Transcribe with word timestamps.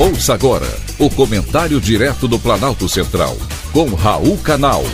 Ouça 0.00 0.32
agora 0.32 0.68
o 0.96 1.10
comentário 1.10 1.80
direto 1.80 2.28
do 2.28 2.38
Planalto 2.38 2.88
Central, 2.88 3.36
com 3.72 3.88
Raul 3.94 4.38
Canal. 4.38 4.84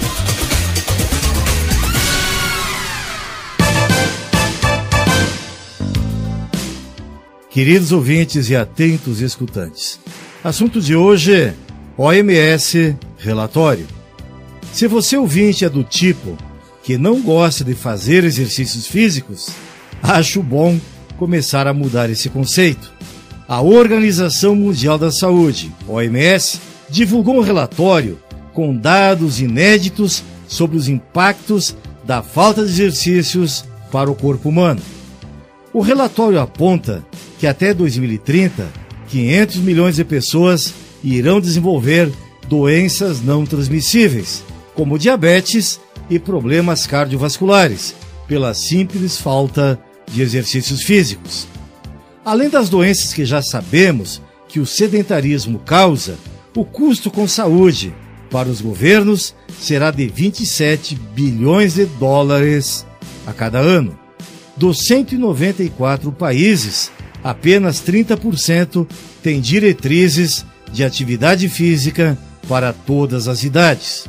Queridos 7.50 7.92
ouvintes 7.92 8.48
e 8.48 8.56
atentos 8.56 9.20
escutantes, 9.20 10.00
assunto 10.42 10.80
de 10.80 10.96
hoje: 10.96 11.52
OMS 11.98 12.96
Relatório. 13.18 13.86
Se 14.72 14.86
você 14.88 15.18
ouvinte 15.18 15.66
é 15.66 15.68
do 15.68 15.84
tipo 15.84 16.34
que 16.82 16.96
não 16.96 17.20
gosta 17.20 17.62
de 17.62 17.74
fazer 17.74 18.24
exercícios 18.24 18.86
físicos, 18.86 19.50
acho 20.02 20.42
bom 20.42 20.80
começar 21.18 21.66
a 21.66 21.74
mudar 21.74 22.08
esse 22.08 22.30
conceito. 22.30 22.94
A 23.46 23.60
Organização 23.60 24.54
Mundial 24.54 24.96
da 24.96 25.12
Saúde, 25.12 25.70
OMS, 25.86 26.58
divulgou 26.88 27.36
um 27.36 27.42
relatório 27.42 28.18
com 28.54 28.74
dados 28.74 29.38
inéditos 29.38 30.22
sobre 30.48 30.78
os 30.78 30.88
impactos 30.88 31.76
da 32.04 32.22
falta 32.22 32.64
de 32.64 32.70
exercícios 32.70 33.64
para 33.92 34.10
o 34.10 34.14
corpo 34.14 34.48
humano. 34.48 34.80
O 35.74 35.80
relatório 35.80 36.40
aponta 36.40 37.04
que 37.38 37.46
até 37.46 37.74
2030, 37.74 38.66
500 39.08 39.56
milhões 39.56 39.96
de 39.96 40.04
pessoas 40.04 40.72
irão 41.02 41.38
desenvolver 41.38 42.10
doenças 42.48 43.20
não 43.20 43.44
transmissíveis, 43.44 44.42
como 44.74 44.98
diabetes 44.98 45.78
e 46.08 46.18
problemas 46.18 46.86
cardiovasculares, 46.86 47.94
pela 48.26 48.54
simples 48.54 49.18
falta 49.18 49.78
de 50.10 50.22
exercícios 50.22 50.82
físicos. 50.82 51.46
Além 52.24 52.48
das 52.48 52.70
doenças 52.70 53.12
que 53.12 53.24
já 53.24 53.42
sabemos 53.42 54.22
que 54.48 54.58
o 54.58 54.64
sedentarismo 54.64 55.58
causa, 55.58 56.16
o 56.56 56.64
custo 56.64 57.10
com 57.10 57.28
saúde 57.28 57.92
para 58.30 58.48
os 58.48 58.62
governos 58.62 59.34
será 59.60 59.90
de 59.90 60.06
27 60.06 60.94
bilhões 60.94 61.74
de 61.74 61.84
dólares 61.84 62.86
a 63.26 63.32
cada 63.32 63.58
ano. 63.58 63.98
Dos 64.56 64.86
194 64.86 66.10
países, 66.12 66.90
apenas 67.22 67.82
30% 67.82 68.86
têm 69.22 69.40
diretrizes 69.40 70.46
de 70.72 70.82
atividade 70.82 71.48
física 71.50 72.16
para 72.48 72.72
todas 72.72 73.28
as 73.28 73.44
idades. 73.44 74.06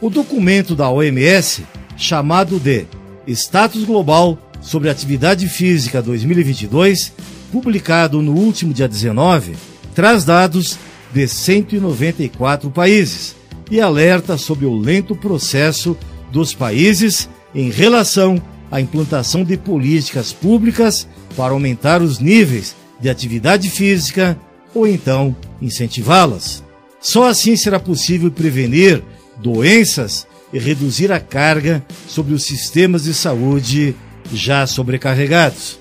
O 0.00 0.08
documento 0.08 0.76
da 0.76 0.88
OMS, 0.88 1.66
chamado 1.96 2.60
de 2.60 2.86
Status 3.26 3.82
Global 3.84 4.38
sobre 4.60 4.90
Atividade 4.90 5.48
Física 5.48 6.00
2022, 6.00 7.12
publicado 7.52 8.22
no 8.22 8.32
último 8.32 8.72
dia 8.72 8.88
19, 8.88 9.56
traz 9.94 10.24
dados 10.24 10.78
de 11.12 11.26
194 11.26 12.70
países 12.70 13.34
e 13.70 13.80
alerta 13.80 14.36
sobre 14.36 14.66
o 14.66 14.76
lento 14.76 15.14
processo 15.16 15.96
dos 16.30 16.54
países 16.54 17.28
em 17.54 17.70
relação 17.70 18.40
à 18.70 18.80
implantação 18.80 19.44
de 19.44 19.56
políticas 19.56 20.32
públicas 20.32 21.08
para 21.36 21.52
aumentar 21.52 22.02
os 22.02 22.18
níveis 22.18 22.76
de 23.00 23.08
atividade 23.08 23.70
física 23.70 24.38
ou 24.74 24.86
então 24.86 25.34
incentivá-las. 25.60 26.62
Só 27.00 27.28
assim 27.28 27.56
será 27.56 27.78
possível 27.78 28.30
prevenir 28.30 29.02
doenças 29.36 30.26
e 30.52 30.58
reduzir 30.58 31.12
a 31.12 31.20
carga 31.20 31.84
sobre 32.06 32.34
os 32.34 32.44
sistemas 32.44 33.04
de 33.04 33.14
saúde 33.14 33.94
já 34.32 34.66
sobrecarregados. 34.66 35.78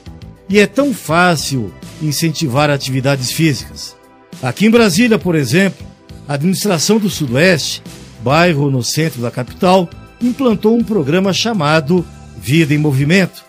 E 0.49 0.59
é 0.59 0.67
tão 0.67 0.93
fácil 0.93 1.73
incentivar 2.01 2.69
atividades 2.69 3.31
físicas. 3.31 3.95
Aqui 4.41 4.65
em 4.65 4.71
Brasília, 4.71 5.17
por 5.17 5.35
exemplo, 5.35 5.85
a 6.27 6.35
administração 6.35 6.99
do 6.99 7.09
Sudoeste, 7.09 7.81
bairro 8.21 8.69
no 8.69 8.83
centro 8.83 9.21
da 9.21 9.31
capital, 9.31 9.89
implantou 10.21 10.75
um 10.75 10.83
programa 10.83 11.33
chamado 11.33 12.05
Vida 12.37 12.73
em 12.73 12.77
Movimento, 12.77 13.43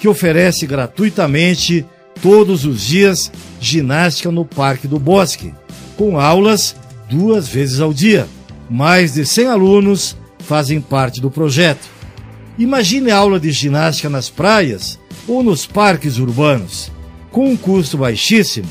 que 0.00 0.08
oferece 0.08 0.66
gratuitamente 0.66 1.84
todos 2.22 2.64
os 2.64 2.82
dias 2.82 3.32
ginástica 3.60 4.30
no 4.30 4.44
Parque 4.44 4.86
do 4.86 4.98
Bosque, 4.98 5.52
com 5.96 6.18
aulas 6.18 6.76
duas 7.08 7.48
vezes 7.48 7.80
ao 7.80 7.92
dia. 7.92 8.26
Mais 8.68 9.14
de 9.14 9.26
100 9.26 9.48
alunos 9.48 10.16
fazem 10.40 10.80
parte 10.80 11.20
do 11.20 11.30
projeto. 11.30 11.86
Imagine 12.58 13.10
aula 13.10 13.40
de 13.40 13.50
ginástica 13.50 14.08
nas 14.08 14.30
praias 14.30 14.98
ou 15.26 15.42
nos 15.42 15.66
parques 15.66 16.18
urbanos, 16.18 16.90
com 17.30 17.50
um 17.50 17.56
custo 17.56 17.98
baixíssimo. 17.98 18.68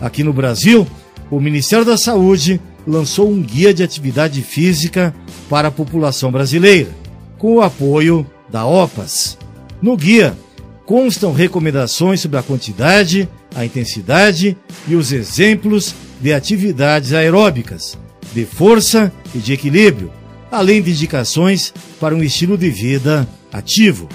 Aqui 0.00 0.24
no 0.24 0.32
Brasil, 0.32 0.86
o 1.30 1.40
Ministério 1.40 1.84
da 1.84 1.96
Saúde 1.96 2.60
lançou 2.86 3.30
um 3.30 3.40
guia 3.40 3.72
de 3.72 3.82
atividade 3.82 4.42
física 4.42 5.14
para 5.48 5.68
a 5.68 5.72
população 5.72 6.32
brasileira, 6.32 6.90
com 7.38 7.56
o 7.56 7.60
apoio 7.60 8.26
da 8.48 8.66
OPAS. 8.66 9.38
No 9.80 9.96
guia 9.96 10.36
constam 10.84 11.32
recomendações 11.32 12.20
sobre 12.20 12.38
a 12.38 12.42
quantidade, 12.42 13.28
a 13.54 13.64
intensidade 13.64 14.56
e 14.88 14.96
os 14.96 15.12
exemplos 15.12 15.94
de 16.20 16.32
atividades 16.32 17.12
aeróbicas, 17.12 17.96
de 18.34 18.44
força 18.44 19.12
e 19.34 19.38
de 19.38 19.52
equilíbrio, 19.52 20.10
além 20.50 20.82
de 20.82 20.90
indicações 20.90 21.72
para 22.00 22.14
um 22.14 22.22
estilo 22.22 22.58
de 22.58 22.70
vida 22.70 23.28
ativo. 23.52 24.08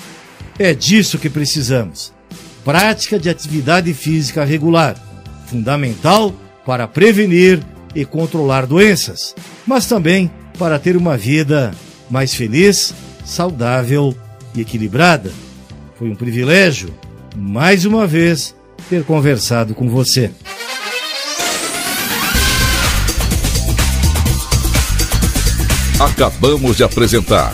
É 0.58 0.74
disso 0.74 1.20
que 1.20 1.30
precisamos. 1.30 2.14
Prática 2.64 3.20
de 3.20 3.30
atividade 3.30 3.94
física 3.94 4.46
regular, 4.46 4.96
fundamental 5.48 6.34
para 6.66 6.88
prevenir 6.88 7.62
e 7.94 8.06
controlar 8.06 8.66
doenças, 8.66 9.36
mas 9.68 9.86
também 9.86 10.32
para 10.58 10.80
ter 10.80 10.96
uma 10.96 11.18
vida 11.18 11.72
mais 12.10 12.34
feliz, 12.34 12.94
saudável 13.26 14.16
e 14.56 14.62
equilibrada. 14.62 15.32
Foi 16.00 16.10
um 16.10 16.16
privilégio, 16.16 16.94
mais 17.36 17.86
uma 17.86 18.08
vez, 18.08 18.56
ter 18.90 19.04
conversado 19.04 19.76
com 19.76 19.90
você. 19.90 20.32
Acabamos 26.00 26.78
de 26.78 26.84
apresentar 26.84 27.54